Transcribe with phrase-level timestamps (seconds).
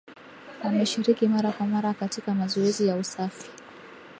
[0.63, 3.51] Wameshiriki mara kwa mara katika mazoezi ya usafi